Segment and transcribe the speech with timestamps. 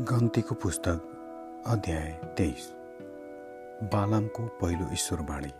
[0.00, 2.66] गन्तीको पुस्तक अध्याय तेइस।
[3.92, 5.52] बालामको पहिलो ईश्वरवाणी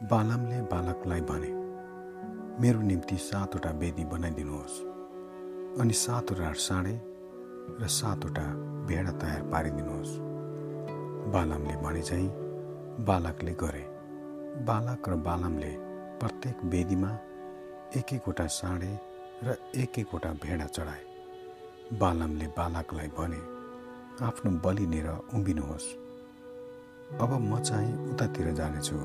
[0.00, 1.50] बालामले बालकलाई भने
[2.60, 4.78] मेरो निम्ति सातवटा वेदी बनाइदिनुहोस्
[5.80, 6.94] अनि सातवटा साँडे
[7.80, 8.46] र सातवटा
[8.86, 10.12] भेडा तयार पारिदिनुहोस्।
[11.32, 12.30] बालामले भने चाहिँ
[13.04, 13.84] बालकले गरे।
[14.68, 15.72] बालक र बालामले
[16.20, 17.18] प्रत्येक वेदीमा
[17.96, 18.98] एक एकवटा साँडे
[19.44, 21.04] र एक एकवटा भेडा चढाए।
[21.98, 23.40] बालमले बालकलाई भने
[24.24, 25.88] आफ्नो बलि लिएर उभिनुहोस्
[27.20, 28.96] अब म चाहिँ उतातिर जानेछु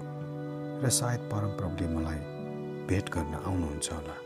[0.81, 2.20] र सायद परमप्रभुले मलाई
[2.88, 4.17] भेट गर्न आउनुहुन्छ होला।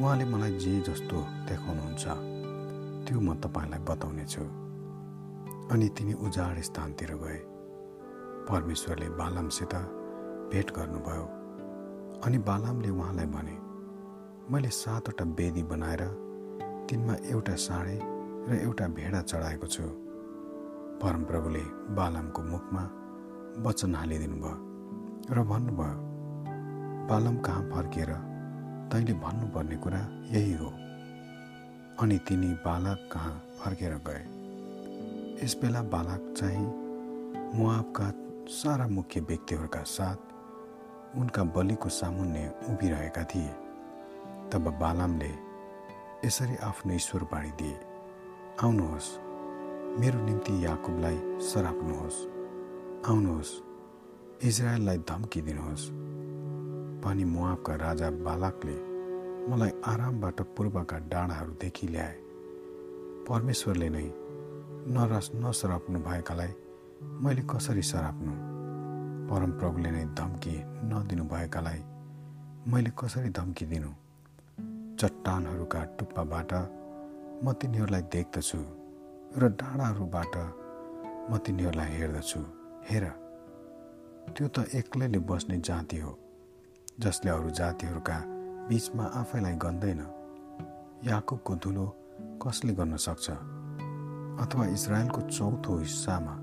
[0.00, 1.16] उहाँले मलाई जे जस्तो
[1.48, 2.04] देखाउनुहुन्छ
[3.08, 4.44] त्यो म तपाईँलाई बताउनेछु।
[5.72, 7.40] अनि तिनी उजाड स्थानतिर गए।
[8.48, 9.74] परमेश्वरले बालमसित
[10.52, 11.26] भेट गर्नुभयो।
[12.24, 13.56] अनि बालमले उहाँलाई भने
[14.52, 16.27] मैले सातवटा वेदी बनाएर
[16.88, 17.96] तिनमा एउटा साँडे
[18.48, 19.82] र एउटा भेडा चढाएको छु।
[21.00, 21.60] परमप्रभुले
[21.94, 22.82] बालमको मुखमा
[23.64, 24.54] वचन हालिदिनु भयो
[25.34, 25.96] र भन्नुभयो
[27.08, 28.12] बालम कहाँ फर्किएर
[28.90, 30.00] तैँले भन्नुपर्ने कुरा
[30.32, 30.68] यही हो।
[32.00, 34.22] अनि तिनी बालक कहाँ फर्केर गए?
[35.44, 36.66] यसबेला बालक चाहिँ
[37.54, 38.06] मुआबका
[38.50, 43.52] सारा मुख्य व्यक्तिहरूका साथ उनका बलिको सामुन्ने उभिरहेका थिए।
[44.52, 45.47] तब बालामले
[46.24, 47.80] यसरी आफ्नो ईश्वर बाणी दिए।
[48.62, 49.18] आउनुहोस्।
[50.00, 52.26] मेरो निम्ति याकुबलाई सराप्नुहोस्।
[53.08, 53.62] आउनुहोस्।
[54.44, 55.90] इजरायललाई धम्की दिनुहोस्।
[57.04, 58.74] भनी मुआबका राजा बालकले
[59.50, 62.16] मलाई आरामबाट पूर्वका डाँडाहरूदेखि ल्याए।
[63.28, 64.12] परमेश्वरले नै
[64.94, 66.52] नरस नसराप्नु भएकालाई
[67.02, 68.32] मैले कसरी सराप्नु?
[69.30, 71.82] परमप्रभुले नै धम्की नदिनु भएकालाई
[72.72, 74.07] मैले कसरी धम्की दिनु?
[74.98, 76.52] चट्टानहरूका टुप्पाबाट
[77.44, 78.58] म तिनीहरूलाई देख्दछु
[79.38, 80.34] र डाँडाहरूबाट
[81.30, 82.40] म तिनीहरूलाई हेर्दछु।
[82.88, 83.04] हेर
[84.34, 86.12] त्यो त एक्लैले बस्ने जाति हो
[87.00, 88.16] जसले अरू जातिहरूका
[88.68, 90.00] बिचमा आफैलाई गन्दैन।
[91.06, 91.86] याकुबको धुलो
[92.42, 93.26] कसले गर्न सक्छ?
[94.42, 96.34] अथवा इजरायलको चौथो हिस्सामा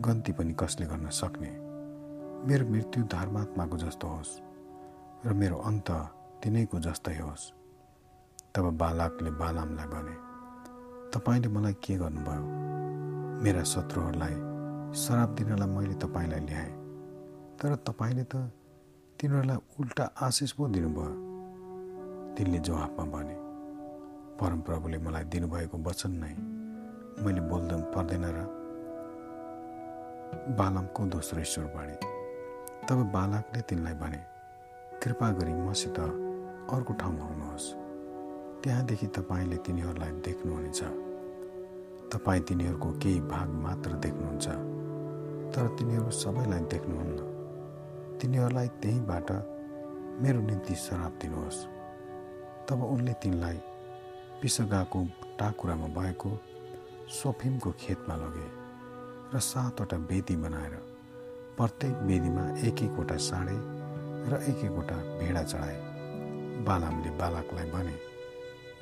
[0.00, 1.50] गन्ती पनि कसले गर्न सक्ने?
[2.48, 4.32] मेरो मृत्यु धर्मात्माको जस्तो होस्
[5.26, 5.90] र मेरो अन्त
[6.42, 7.52] तिनैको जस्तै होस्।
[8.54, 10.14] तब बालकले बालामलाई भने
[11.12, 12.44] तपाईँले मलाई के गर्नुभयो?
[13.44, 14.34] मेरा शत्रुहरूलाई
[14.94, 16.72] शराब दिनलाई मैले तपाईँलाई ल्याएँ।
[17.60, 18.34] तर तपाईँले त
[19.20, 21.12] तिनीहरूलाई उल्टा आशिष पो दिनुभयो।
[22.34, 23.36] तिनले जवाफमा भने
[24.40, 26.32] परमप्रभुले मलाई दिनुभएको वचन नै
[27.20, 28.38] मैले बोल्नु पर्दैन र
[30.56, 31.96] बालमको दोस्रो ईश्वरवाणी
[32.88, 34.20] तब बालकले तिनलाई भने
[35.02, 35.98] कृपा गरी मसित
[36.72, 37.72] अर्को ठाउँमा आउनुहोस्।
[38.62, 40.80] त्यहाँदेखि तपाईँले तिनीहरूलाई देख्नुहुनेछ।
[42.12, 44.46] तपाईँ तिनीहरूको केही भाग मात्र देख्नुहुन्छ।
[45.54, 47.18] तर तिनीहरू सबैलाई देख्नुहुन्न।
[48.20, 49.30] तिनीहरूलाई त्यहीँबाट
[50.22, 51.66] मेरो निम्ति शराब दिनुहोस्।
[52.68, 53.58] तब उनले तिनलाई
[54.42, 55.04] पिसगाको
[55.38, 56.30] टाकुरामा भएको
[57.08, 58.48] सोफिमको खेतमा लगे
[59.34, 60.74] र सातवटा वेदी बनाएर
[61.56, 63.56] प्रत्येक वेदीमा एक एकवटा साँडे
[64.30, 65.89] र एक एकवटा भेडा चढाए।
[66.66, 67.96] बालामले बालकलाई भने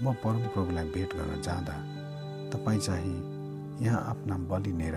[0.03, 1.75] म परमप्रभुलाई भेट गर्न जाँदा
[2.53, 3.17] तपाईँ चाहिँ
[3.83, 4.97] यहाँ आफ्ना बलि लिएर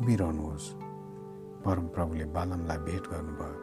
[0.00, 0.66] उभिरहनुहोस्।
[1.64, 3.56] परमप्रभुले बालमलाई भेट गर्नुभयो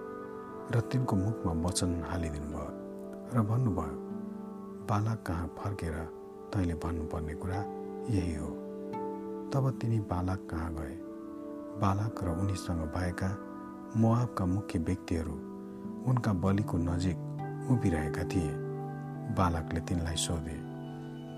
[0.74, 2.70] र तिनको मुखमा वचन हालिदिनु भयो
[3.36, 3.96] र भन्नुभयो
[4.90, 5.96] बालक कहाँ फर्केर
[6.54, 7.60] तैँले भन्नुपर्ने कुरा
[8.10, 8.50] यही हो।
[9.52, 10.96] तब तिनी बालक कहाँ गए?
[11.82, 13.30] बालक र उनीसँग भएका
[13.98, 15.34] मुआबका मुख्य व्यक्तिहरू
[16.10, 17.18] उनका बलिको नजिक
[17.70, 18.52] उभिरहेका थिए।
[19.38, 20.58] बालकले तिनलाई सोधे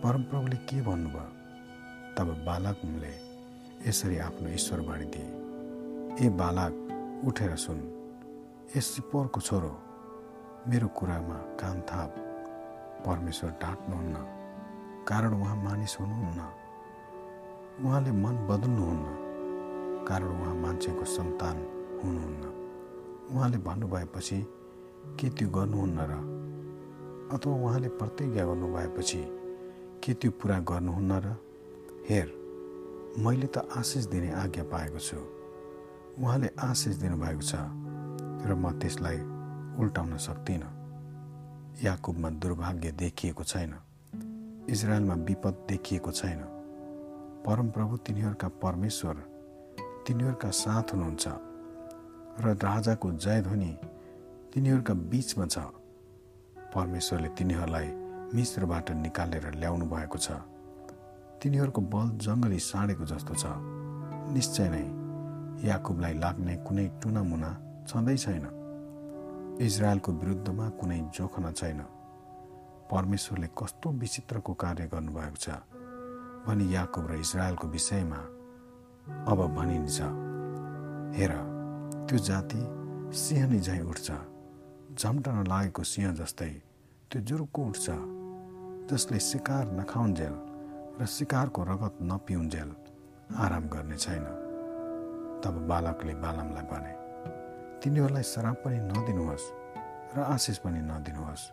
[0.04, 1.28] परमप्रभुले के भन्नुभयो?
[2.18, 3.14] तब बालकले
[3.88, 5.30] यसरी आफ्नो ईश्वरवाणी दिए
[6.22, 6.74] ए बालक
[7.28, 7.80] उठेर सुन
[8.76, 9.72] यस सिपोरको छोरो
[10.68, 12.16] मेरो कुरामा कान थाप
[13.06, 14.16] परमेश्वर डाँट्नुहुन्न
[15.08, 16.42] कारण उहाँ मानिस हुनुहुन्न।
[17.84, 19.06] उहाँले मन बदल्नुहुन्न
[20.08, 21.58] कारण उहाँ मान्छेको सन्तान
[22.04, 22.44] हुनुहुन्न।
[23.32, 24.38] उहाँले भन्नुभएपछि
[25.20, 26.14] के त्यो गर्नुहुन्न र?
[27.34, 29.22] अथवा उहाँले प्रतिज्ञा गर्नुभएपछि
[30.04, 31.28] के त्यो पुरा गर्नुहुन्न र?
[32.10, 32.28] हेर
[33.18, 35.18] मैले त आशिष दिने आज्ञा पाएको छु।
[36.20, 37.54] उहाँले आशिष दिनुभएको छ
[38.48, 39.20] र म त्यसलाई
[39.80, 40.72] उल्टाउन सक्दिनँ।
[41.84, 43.74] याकुबमा दुर्भाग्य देखिएको छैन।
[44.70, 46.42] इजरायलमा विपद देखिएको छैन।
[47.46, 49.16] परमप्रभु तिनीहरूका परमेश्वर
[50.08, 51.28] तिनीहरूका साथ हुनुहुन्छ।
[52.40, 53.72] र राजाको जयध्वनि
[54.54, 55.58] तिनीहरूका बिचमा छ।
[56.74, 57.88] परमेश्वरले तिनीहरूलाई
[58.38, 60.38] मिश्रबाट निकालेर ल्याउनु भएको छ।
[61.42, 63.46] तिनीहरूको बल जङ्गली साँडेको जस्तो छ।
[64.30, 64.86] निश्चय नै
[65.66, 67.50] याकुबलाई लाग्ने कुनै टुनामुना
[67.90, 68.46] छँदै छैन।
[69.58, 71.80] इजरायलको विरुद्धमा कुनै जोखना छैन।
[72.94, 75.48] परमेश्वरले कस्तो विचित्रको कार्य गर्नुभएको छ
[76.46, 78.22] भनी याकुब र इजरायलको विषयमा
[79.32, 79.98] अब भनिन्छ।
[81.18, 81.34] हेर
[82.06, 82.62] त्यो जाति
[83.18, 84.33] सिंह नै झैँ उठ्छ।
[84.98, 86.50] झम्टन लागेको सिंह जस्तै
[87.10, 87.86] त्यो जुरुक्को उठ्छ
[88.90, 90.36] जसले शिकार नखाउन्जेल
[91.00, 92.70] र शिकारको रगत नपिउन्जेल
[93.44, 94.26] आराम गर्ने छैन।
[95.44, 96.94] तब बालकले बालमलाई भने
[97.82, 99.48] तिनीहरूलाई श्राप पनि नदिनुहोस्
[100.16, 101.44] र आशिष पनि नदिनुहोस्।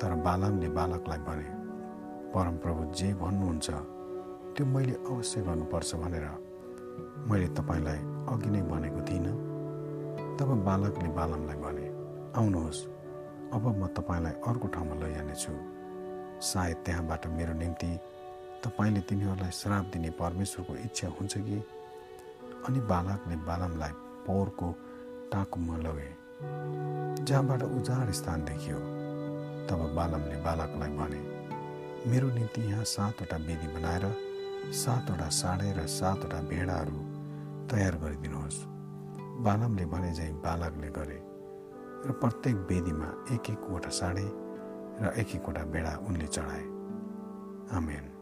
[0.00, 1.48] तर बालमले बालकलाई भने
[2.34, 3.68] परमप्रभु जे भन्नुहुन्छ
[4.54, 6.26] त्यो मैले अवश्य गर्नुपर्छ भनेर
[7.24, 8.00] मैले तपाईँलाई
[8.32, 9.34] अघि नै भनेको थिइनँ।
[10.36, 11.86] तब बालकले बालमलाई भने
[12.36, 12.80] आउनुहोस्।
[13.54, 15.52] अब म तपाईँलाई अर्को ठाउँमा लैजानेछु।
[16.40, 17.90] सायद त्यहाँबाट मेरो निम्ति
[18.64, 21.58] तपाईँले तिनीहरूलाई श्राप दिने परमेश्वरको इच्छा हुन्छ कि?
[22.68, 23.92] अनि बालकले बालमलाई
[24.26, 24.68] पौरको
[25.32, 26.10] टाकुमा लगे।
[27.24, 28.78] जहाँबाट उजाड स्थान देखियो
[29.68, 31.20] तब बालमले बालकलाई भने
[32.10, 34.04] मेरो निम्ति यहाँ सातवटा वेदी बनाएर
[34.72, 36.98] सातवटा साँडे र सातवटा भेडाहरू
[37.68, 38.58] तयार गरिदिनुहोस्।
[39.44, 41.18] बालमले भने झैँ बालकले गरे।
[42.06, 44.26] र प्रत्येक वेदीमा एक एकवटा साँडे
[45.04, 46.64] र एक एकवटा भेडा उनले चढाए।
[47.76, 48.19] आमेन।